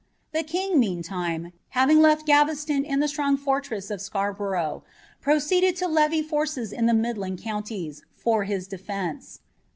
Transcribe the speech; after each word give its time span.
The 0.31 0.41
king, 0.41 0.79
meanlinie, 0.79 1.51
hering 1.75 2.01
left 2.01 2.25
Gaveston 2.25 2.83
in 2.85 3.01
the 3.01 3.05
suoag 3.05 3.37
(oiIumI 3.37 3.91
i 3.93 3.97
Scarborough,' 3.97 4.83
proceeded 5.21 5.75
to 5.75 5.87
levy 5.87 6.23
forces 6.23 6.71
in 6.73 6.87
the 6.87 6.95
midland 6.95 7.39
counties, 7.43 8.01
fori 8.15 8.57
defence. 8.67 9.41